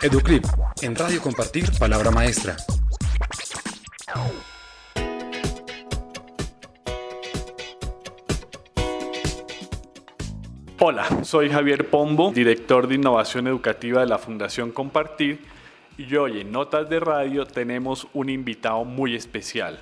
[0.00, 0.44] Educlip,
[0.80, 2.56] en Radio Compartir, Palabra Maestra.
[10.78, 15.40] Hola, soy Javier Pombo, director de innovación educativa de la Fundación Compartir,
[15.96, 19.80] y hoy en Notas de Radio tenemos un invitado muy especial.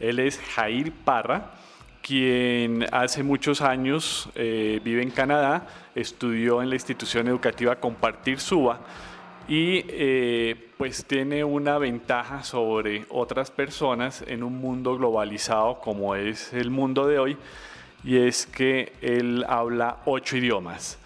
[0.00, 1.52] Él es Jair Parra,
[2.00, 8.80] quien hace muchos años eh, vive en Canadá, estudió en la institución educativa Compartir Suba
[9.48, 16.52] y eh, pues tiene una ventaja sobre otras personas en un mundo globalizado como es
[16.52, 17.36] el mundo de hoy
[18.04, 20.98] y es que él habla ocho idiomas.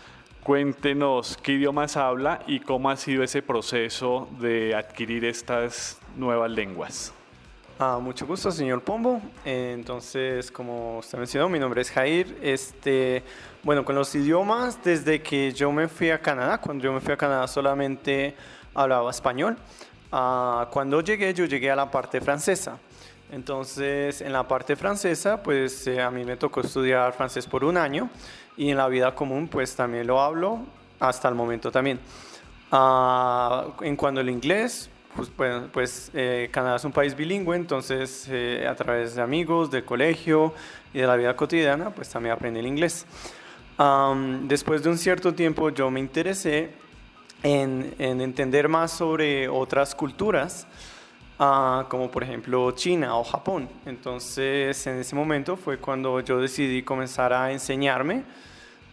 [0.42, 7.14] Cuéntenos qué idiomas habla y cómo ha sido ese proceso de adquirir estas nuevas lenguas.
[7.78, 9.20] Ah, mucho gusto, señor Pombo.
[9.44, 12.38] entonces, como usted mencionó, mi nombre es Jair.
[12.42, 13.24] Este,
[13.62, 17.12] bueno, con los idiomas, desde que yo me fui a Canadá, cuando yo me fui
[17.12, 18.36] a Canadá solamente
[18.74, 19.56] hablaba español.
[20.12, 22.78] Ah, cuando llegué, yo llegué a la parte francesa.
[23.32, 27.78] Entonces, en la parte francesa, pues eh, a mí me tocó estudiar francés por un
[27.78, 28.10] año
[28.56, 30.60] y en la vida común, pues también lo hablo
[31.00, 31.98] hasta el momento también.
[32.70, 35.30] Ah, en cuanto al inglés, pues,
[35.72, 40.54] pues eh, Canadá es un país bilingüe, entonces eh, a través de amigos, del colegio
[40.92, 43.06] y de la vida cotidiana, pues también aprendí el inglés.
[44.42, 46.70] después de un cierto tiempo yo me interesé
[47.42, 50.66] en, en entender más sobre otras culturas
[51.88, 53.68] como por ejemplo China o Japón.
[53.86, 58.22] Entonces, en ese momento fue cuando yo decidí comenzar a enseñarme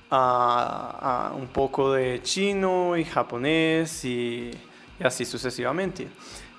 [0.09, 4.51] a, un poco de chino y japonés y,
[5.03, 6.07] así sucesivamente.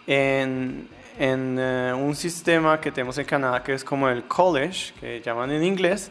[0.07, 0.89] En,
[1.19, 5.51] en eh, un sistema que tenemos en Canadá que es como el college, que llaman
[5.51, 6.11] en inglés,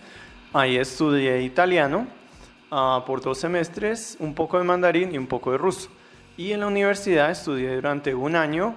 [0.53, 2.08] ahí estudié italiano
[2.71, 5.89] ah, por dos semestres, un poco de mandarín y un poco de ruso.
[6.38, 8.75] Y en la universidad estudié durante un año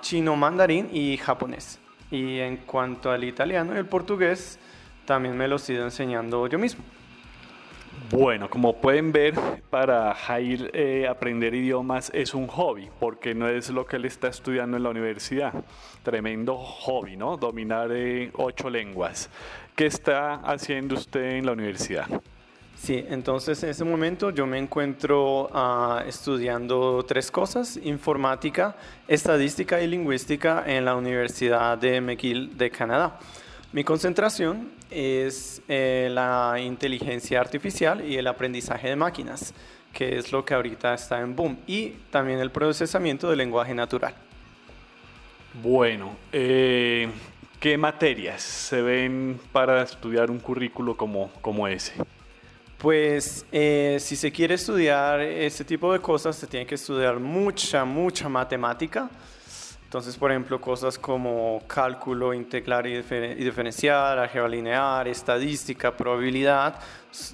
[0.00, 1.78] chino mandarín y japonés.
[2.10, 4.58] Y en cuanto al italiano y el portugués,
[5.04, 6.84] también me los he ido enseñando yo mismo.
[8.10, 9.34] Bueno, como pueden ver,
[9.70, 14.28] para Jair eh, aprender idiomas es un hobby, porque no es lo que él está
[14.28, 15.54] estudiando en la universidad.
[16.02, 17.38] Tremendo hobby, ¿no?
[17.38, 19.30] Dominar eh, ocho lenguas.
[19.74, 22.06] ¿Qué está haciendo usted en la universidad?
[22.76, 28.76] Sí, entonces en ese momento yo me encuentro ah, estudiando tres cosas, informática,
[29.08, 33.18] estadística y lingüística en la Universidad de McGill de Canadá.
[33.74, 39.52] Mi concentración es eh, la inteligencia artificial y el aprendizaje de máquinas,
[39.92, 44.14] que es lo que ahorita está en boom, y también el procesamiento del lenguaje natural.
[45.60, 47.08] Bueno, eh,
[47.58, 51.94] ¿qué materias se ven para estudiar un currículo como, como ese?
[52.78, 57.84] Pues eh, si se quiere estudiar este tipo de cosas, se tiene que estudiar mucha,
[57.84, 59.10] mucha matemática.
[59.94, 63.00] Entonces, por ejemplo, cosas como cálculo integral y,
[63.44, 66.80] diferencial, álgebra lineal, estadística, probabilidad.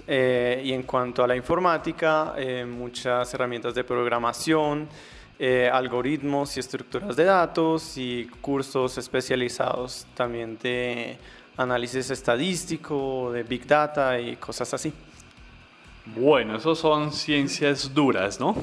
[0.07, 4.87] Eh, y en cuanto a la informática, eh, muchas herramientas de programación,
[5.73, 11.17] algoritmos y estructuras de datos y cursos especializados también de
[11.57, 14.93] análisis estadístico, de big data y cosas así.
[16.15, 18.55] Bueno, eso son ciencias duras, ¿no?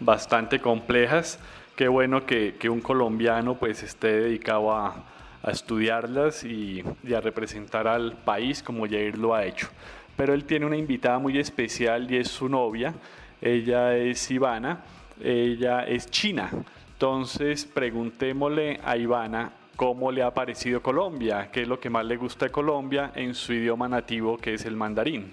[0.00, 1.38] bastante complejas.
[1.76, 5.04] Qué bueno que, que un colombiano pues esté dedicado a,
[5.42, 9.68] a estudiarlas y, y, a representar al país como Jair lo ha hecho.
[10.16, 12.92] Pero él tiene una invitada muy especial y es su novia.
[13.40, 14.80] Ella es Ivana,
[15.22, 16.50] ella es china.
[16.94, 22.16] Entonces preguntémosle a Ivana cómo le ha parecido Colombia, qué es lo que más le
[22.16, 25.30] gusta de Colombia en su idioma nativo que es el mandarín.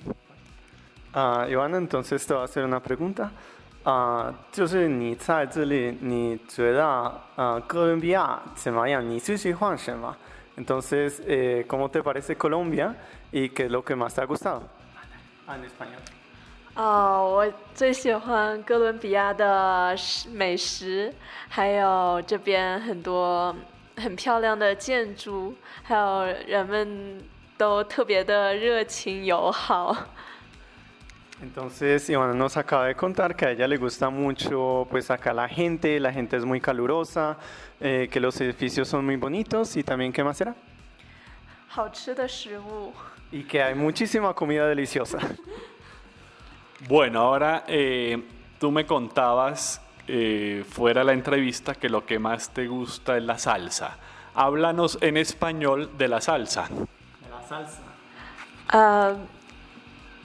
[1.15, 3.31] Uh, Ivana, entonces te voy a hacer una pregunta.
[3.85, 9.07] 啊，就是你在这里，你觉得呃，哥伦比亚怎么样？
[9.07, 10.17] 你最喜欢什么
[10.57, 12.95] ？Entonces, eh, ¿cómo te parece Colombia
[13.31, 14.63] y qué es lo que más te ha gustado?
[15.47, 16.01] En español.
[16.73, 19.95] 哦，我最喜欢哥伦比亚的
[20.33, 21.13] 美食，
[21.47, 23.55] 还有这边很多
[23.97, 27.23] 很漂亮的建筑，还有人们
[27.55, 29.95] 都特别的热情友好。
[31.41, 35.99] Entonces Ivana nos acaba de contar que a ella le gusta mucho pues acá la gente,
[35.99, 37.37] la gente es muy calurosa,
[37.79, 40.55] eh, que los edificios son muy bonitos y también ¿qué más era?
[43.31, 45.19] Y que hay muchísima comida deliciosa.
[46.89, 48.21] Bueno, ahora eh,
[48.59, 53.39] tú me contabas eh, fuera la entrevista que lo que más te gusta es la
[53.39, 53.97] salsa.
[54.35, 56.67] Háblanos en español de la salsa.
[56.67, 57.81] De la salsa.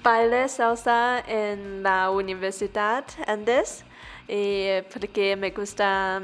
[0.02, 3.84] Bailé salsa en la Universidad Andes
[4.26, 6.22] y porque me gusta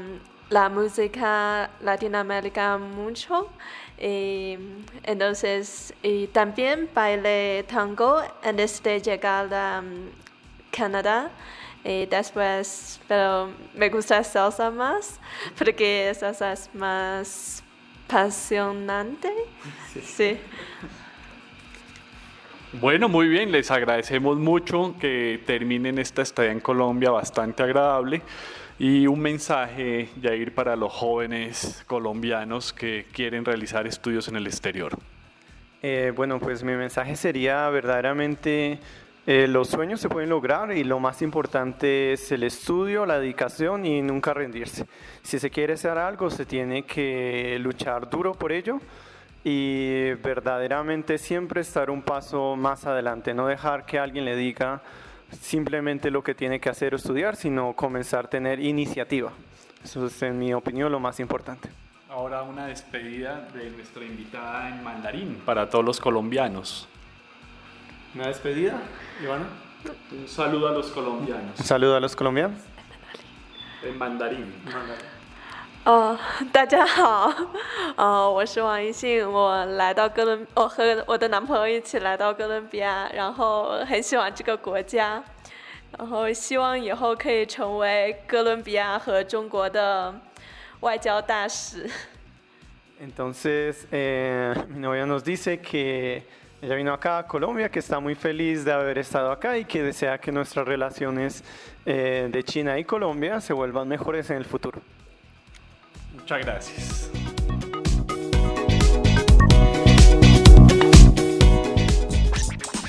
[0.49, 3.49] la música latinoamericana mucho.
[3.99, 4.57] Y,
[5.03, 9.83] entonces, y también bailé tango antes de llegar a
[10.71, 11.29] Canadá.
[11.83, 15.19] Y después, pero me gusta salsa más,
[15.57, 17.63] porque salsa es más
[18.07, 19.31] apasionante.
[20.03, 20.39] sí.
[22.73, 28.21] Bueno, muy bien, les agradecemos mucho que terminen esta estadía en Colombia bastante agradable
[28.77, 34.97] y un mensaje, Jair, para los jóvenes colombianos que quieren realizar estudios en el exterior.
[35.81, 38.79] Eh, bueno, pues mi mensaje sería verdaderamente
[39.25, 43.85] eh, los sueños se pueden lograr y lo más importante es el estudio, la dedicación
[43.85, 44.85] y nunca rendirse.
[45.21, 48.81] Si se quiere hacer algo, se tiene que luchar duro por ello
[49.49, 54.81] y verdaderamente siempre estar un paso más adelante, no dejar que alguien le diga
[55.31, 59.31] simplemente lo que tiene que hacer o estudiar, sino comenzar a tener iniciativa.
[59.81, 61.69] Eso es, en mi opinión, lo más importante.
[62.09, 66.89] Ahora una despedida de nuestra invitada en mandarín para todos los colombianos.
[68.15, 68.81] ¿Una despedida,
[69.23, 69.47] Ivana?
[70.11, 71.57] Un saludo a los colombianos.
[71.57, 72.59] Un saludo a los colombianos.
[73.81, 74.53] En mandarín.
[74.65, 75.16] En mandarín.
[75.87, 76.19] 哦，
[76.51, 77.33] 大家好，
[77.95, 85.23] 哦，我是王一信，我来到哥伦，我和我的男朋友一起来到哥伦比亚，然后很喜欢这个国家，
[85.97, 90.13] 然后希望以后可以成为哥伦比亚和中国的
[90.81, 91.89] 外交大使。
[92.99, 96.23] Entonces, mi novia nos dice que
[96.61, 99.81] ella vino acá a Colombia, que está muy feliz de haber estado acá y que
[99.83, 101.45] desea que nuestras relaciones
[101.85, 104.81] de China y Colombia se vuelvan mejores en el futuro.
[106.17, 107.09] Muchas gracias.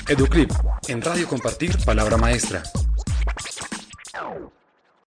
[0.09, 0.51] Educlip,
[0.87, 2.63] en Radio Compartir, Palabra Maestra.